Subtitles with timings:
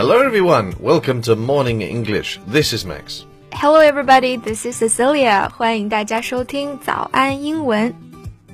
[0.00, 0.72] Hello, everyone.
[0.80, 2.40] Welcome to Morning English.
[2.50, 3.26] This is Max.
[3.52, 4.38] Hello, everybody.
[4.38, 5.50] This is Cecilia.
[5.50, 7.94] 欢迎大家收听早安英文。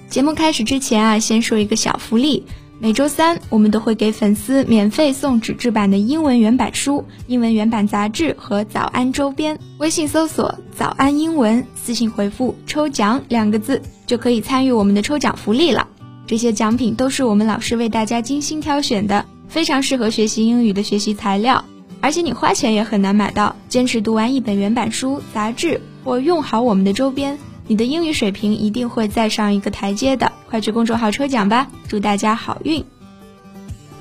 [0.09, 2.45] 节目开始之前啊，先说一个小福利。
[2.80, 9.56] 每周三，我们都会给粉丝免费送纸质版的英文原版书、英文原版杂志和早安周边。
[9.78, 15.87] 微信搜索“早安英文”，私信回复“抽奖”两个字，就可以参与我们的抽奖福利了。
[16.27, 19.24] 这些奖品都是我们老师为大家精心挑选的，
[19.55, 21.63] 非常适合学习英语的学习材料，
[21.99, 23.55] 而且你花钱也很难买到。
[23.67, 27.38] 坚持读完一本原版书、杂志，或用好我们的周边。
[27.67, 31.67] 你的英语水平一定会再上一个台阶的，快去公众号抽奖吧！
[31.88, 32.84] 祝大家好运。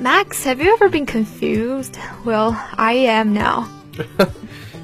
[0.02, 1.92] Max, have you ever been confused?
[2.24, 3.66] Well, I am now.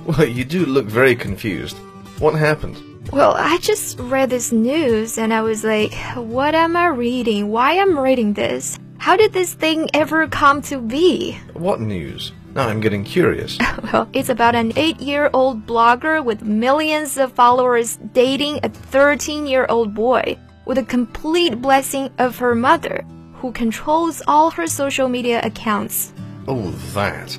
[0.07, 1.75] well, you do look very confused.
[2.21, 2.77] What happened?
[3.11, 7.51] Well, I just read this news and I was like, what am I reading?
[7.51, 8.79] Why am I reading this?
[9.01, 11.39] How did this thing ever come to be?
[11.55, 12.33] What news?
[12.55, 13.59] Now I'm getting curious.
[13.93, 19.47] well, it's about an eight year old blogger with millions of followers dating a 13
[19.47, 25.09] year old boy with a complete blessing of her mother, who controls all her social
[25.09, 26.13] media accounts.
[26.49, 27.39] Oh, that.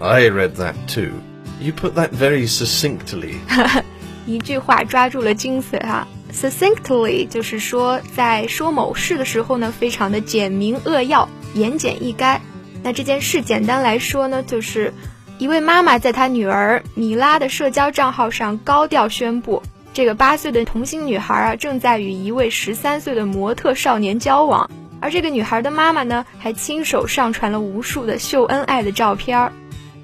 [0.00, 1.20] I read that too.
[1.60, 3.40] You put that very succinctly.
[4.26, 12.39] 一句话抓住了精髓哈 ，succinctly 就是说在说某事的时候呢，非常的简明扼要、言简意赅。
[12.83, 14.93] 那这件事简单来说呢，就是
[15.37, 19.61] 一位妈妈在她女儿米拉的社交账号上高调宣布，
[19.93, 29.51] 这个八岁的童星女孩啊正在与一位十三岁的模特少年交往，而这个女孩的妈妈呢还亲手上传了无数的秀恩爱的照片。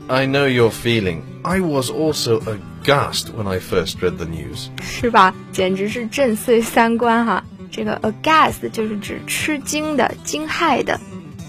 [0.07, 1.21] I know your feeling.
[1.43, 4.68] I was also a aghast when I first read the news.
[4.80, 5.34] 是吧？
[5.52, 7.44] 简直是震碎三观哈！
[7.70, 10.98] 这个 aghast 就是指吃惊的、惊骇的。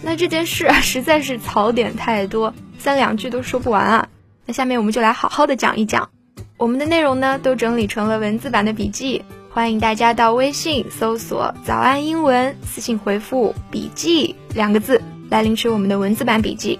[0.01, 4.07] 那这件事啊，实在是槽点太多，三两句都说不完啊。
[4.45, 6.09] 那下面我们就来好好的讲一讲，
[6.57, 16.79] 我们的内容呢都整理成了文字版的笔记，欢迎大家到微信搜索“早安英文”，私信回复“笔记”两个字来领取我们的文字版笔记。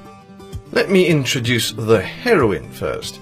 [0.73, 3.15] Let me introduce the heroine first.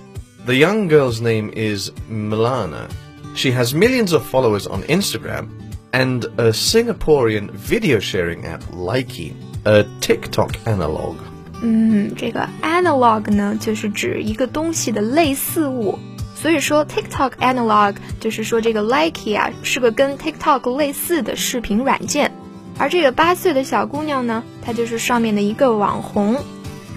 [0.46, 2.90] The young girl's name is Milana.
[3.36, 5.48] She has millions of followers on Instagram
[5.92, 9.34] and a Singaporean video sharing app Likey.
[9.66, 11.16] A TikTok analog。
[11.62, 16.00] 嗯，这个 analog 呢，就是指一个东西的类似物。
[16.36, 22.32] 所以说 TikTok analog 就是说这个 Likey 啊是个跟 TikTok 类似的视频软件。
[22.78, 26.38] 而这个八岁的小姑娘呢，她就是上面的一个网红。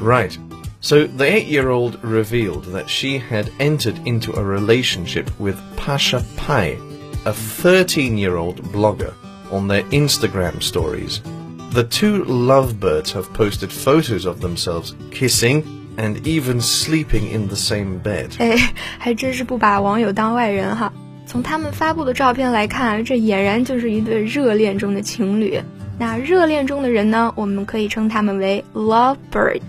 [0.00, 0.36] Right.
[0.84, 6.78] So the eight-year-old revealed that she had entered into a relationship with Pasha Pai,
[7.26, 9.12] a 13-year-old blogger,
[9.52, 11.20] on their Instagram stories.
[11.72, 15.64] The two lovebirds have posted photos of themselves kissing
[15.98, 18.30] and even sleeping in the same bed.
[18.38, 20.92] 哎，还真是不把网友当外人哈。
[21.26, 25.60] 从他们发布的照片来看，这俨然就是一对热恋中的情侣。
[25.98, 29.60] 那热恋中的人呢，我们可以称他们为 lovebird。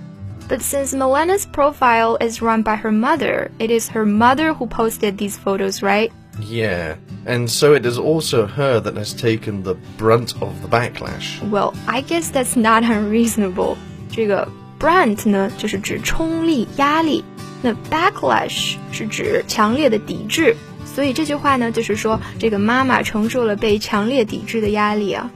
[0.47, 5.17] But since Milana's profile is run by her mother, it is her mother who posted
[5.17, 6.11] these photos, right?
[6.41, 11.39] Yeah, and so it is also her that has taken the brunt of the backlash.
[11.49, 13.77] Well, I guess that's not unreasonable.
[14.11, 14.47] 这个
[14.79, 17.23] brunt 呢，就是指冲力、压力；
[17.61, 20.55] 那 backlash 是指强烈的抵制。
[20.85, 25.31] 所以这句话呢，就是说这个妈妈承受了被强烈抵制的压力啊。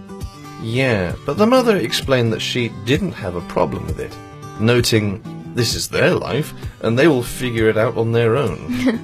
[0.61, 4.11] Yeah, but the mother explained that she didn't have a problem with it,
[4.59, 5.21] noting
[5.55, 8.59] this is their life and they will figure it out on their own.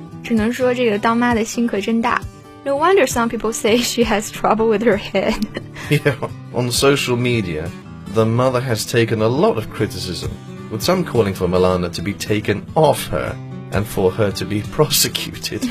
[0.24, 2.22] 只能说这个当妈的心可真大。
[2.64, 5.34] No wonder some people say she has trouble with her head.
[5.90, 6.16] yeah,
[6.54, 7.68] on social media,
[8.14, 10.30] the mother has taken a lot of criticism,
[10.70, 13.36] with some calling for Milana to be taken off her
[13.72, 15.66] and for her to be prosecuted.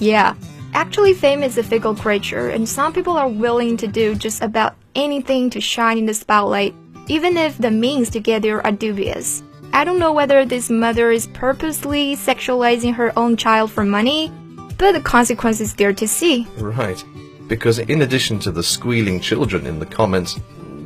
[0.00, 0.34] yeah.
[0.72, 4.76] Actually, fame is a fickle creature, and some people are willing to do just about
[4.94, 6.74] anything to shine in the spotlight,
[7.08, 9.42] even if the means to get there are dubious.
[9.72, 14.30] I don't know whether this mother is purposely sexualizing her own child for money,
[14.78, 16.46] but the consequence is there to see.
[16.58, 17.04] Right.
[17.48, 20.38] Because in addition to the squealing children in the comments,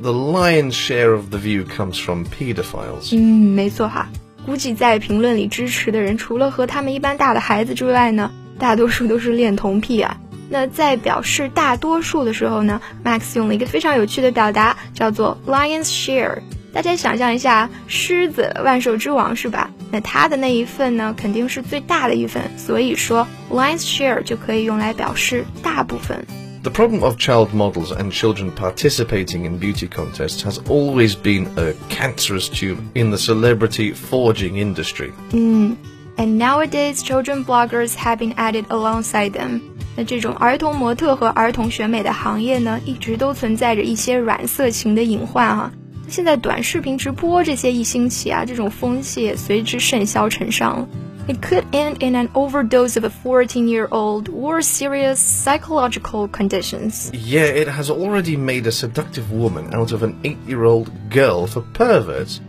[0.02, 3.14] the lion's share of the view comes from pedophiles.
[3.14, 4.08] 嗯，没错哈。
[4.44, 10.20] 估计在评论里支持的人，除了和他们一般大的孩子之外呢，大多数都是恋童癖啊。
[10.50, 16.38] 那在表示大多数的时候呢，Max 用了一个非常有趣的表达，叫做 lion's share。
[16.72, 19.70] 大家想象一下，狮子万兽之王是吧？
[19.90, 26.26] 那它的那一份呢，肯定是最大的一份，所以说 lion's share 就可以用来表示大部分。
[26.62, 31.74] The problem of child models and children participating in beauty contests has always been a
[31.90, 35.12] cancerous tube in the celebrity forging industry.
[35.32, 35.76] Mm.
[36.16, 39.60] And nowadays, children bloggers have been added alongside them.
[39.98, 45.72] 那这种儿童模特和儿童选美的行业呢，一直都存在着一些软色情的隐患哈、啊。
[46.08, 50.88] 现在短视频直播这些一兴起啊，这种风气也随之甚嚣尘上了。
[51.26, 57.10] it could end in an overdose of a 14 year old or serious psychological conditions.
[57.14, 61.46] Yeah, it has already made a seductive woman out of an 8 year old girl
[61.46, 62.40] for perverts.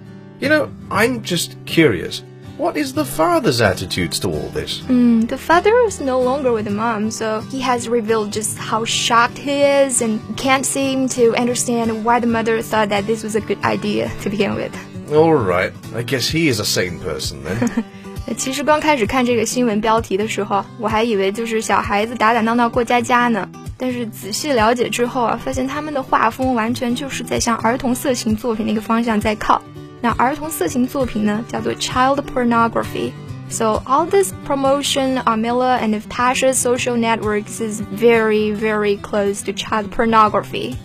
[0.41, 2.21] You know, I'm just curious.
[2.59, 4.81] What is the father's attitudes to all this?
[4.87, 8.85] Mm, the father is no longer with the mom, so he has revealed just how
[8.85, 13.35] shocked he is and can't seem to understand why the mother thought that this was
[13.35, 14.71] a good idea to begin with.
[15.11, 17.83] Alright, I guess he is a sane person then.
[18.37, 23.47] 其实刚开始看这个新闻标题的时候，我还以为就是小孩子打打闹闹过家家呢。
[23.77, 29.61] 但是仔细了解之后啊，发现他们的画风完全就是在向儿童色情作品那个方向在靠。
[30.01, 38.97] 那儿童色情作品呢，叫做 child pornography。So all this promotion on Mila and Tasha's social networks is very, very
[38.99, 40.75] close to child pornography.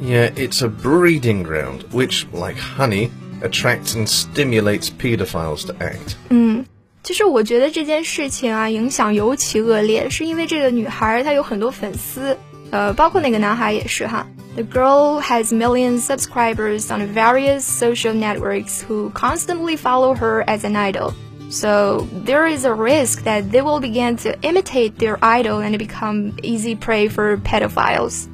[0.00, 3.10] Yeah, it's a breeding ground, which, like honey,
[3.40, 6.16] attracts and stimulates pedophiles to act.
[6.30, 6.64] 嗯。
[7.04, 12.36] 其实我觉得这件事情啊，影响尤其恶劣，是因为这个女孩她有很多粉丝，
[12.70, 14.26] 呃，包括那个男孩也是哈。
[14.55, 20.63] The girl has millions of subscribers on various social networks who constantly follow her as
[20.63, 21.15] an idol.
[21.49, 26.37] So there is a risk that they will begin to imitate their idol and become
[26.43, 28.29] easy prey for pedophiles.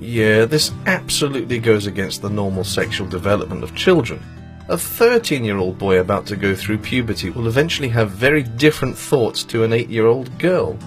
[0.00, 4.22] Yeah, this absolutely goes against the normal sexual development of children.
[4.70, 8.96] A 13 year old boy about to go through puberty will eventually have very different
[8.96, 10.78] thoughts to an 8 year old girl.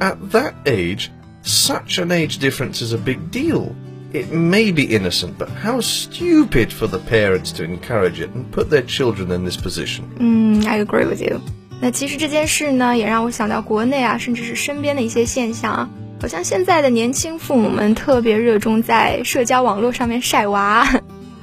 [0.00, 1.10] At that age,
[1.42, 3.74] such an age difference is a big deal.
[4.14, 8.68] It may be innocent, but how stupid for the parents to encourage it and put
[8.68, 10.04] their children in this position.
[10.18, 11.40] Mm, I agree with you.
[11.80, 15.88] 那其实这件事呢，也让我想到国内啊，甚至是身边的一些现象啊。
[16.20, 20.86] 好像现在的年轻父母们特别热衷在社交网络上面晒娃。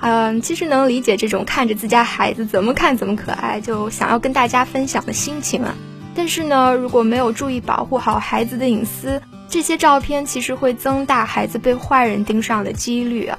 [0.01, 5.75] 嗯，其实能理解这种看着自家孩子怎么看怎么可爱，就想要跟大家分享的心情啊。
[6.15, 13.38] 但是呢，如果没有注意保护好孩子的隐私，这些照片其实会增大孩子被坏人盯上的几率啊。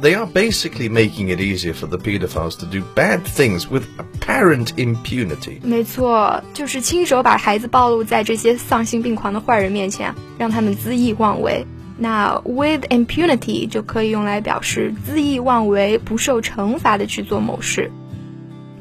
[0.00, 4.74] They are basically making it easier for the pedophiles to do bad things with apparent
[4.74, 5.60] impunity.
[5.62, 11.64] 没错，就是亲手把孩子暴露在这些丧心病狂的坏人面前，让他们恣意妄为。
[11.98, 17.92] 那 with impunity 就可以用来表示恣意妄为、不受惩罚的去做某事。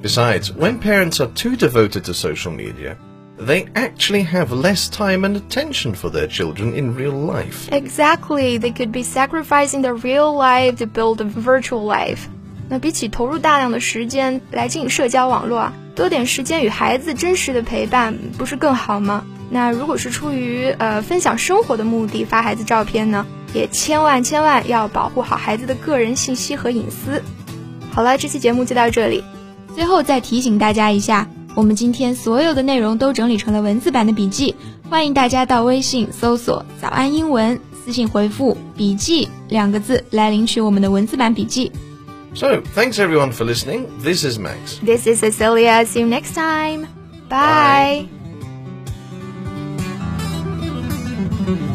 [0.01, 2.95] Besides, when parents are too devoted to social media,
[3.38, 7.68] they actually have less time and attention for their children in real life.
[7.70, 12.20] Exactly, they could be sacrificing their real life to build a virtual life.
[12.68, 19.24] 那比起投入大量的时间来经营社交网络啊，多点时间与孩子真实的陪伴，不是更好吗？
[19.50, 23.24] 那如果是出于呃分享生活的目的发孩子照片呢，
[23.54, 27.22] 也千万千万要保护好孩子的个人信息和隐私。
[27.92, 29.22] 好了，这期节目就到这里。
[29.76, 34.55] 最后再提醒大家一下，我们今天所有的内容都整理成了文字版的笔记，
[34.89, 41.71] 欢迎大家到微信搜索“早安英文”，私信回复“笔记”两个字来领取我们的文字版笔记。
[42.33, 43.88] So, thanks everyone for listening.
[44.01, 44.79] This is Max.
[44.81, 45.86] This is Cecilia.
[45.86, 46.88] See you next time.
[47.27, 48.07] Bye.
[51.45, 51.75] Bye.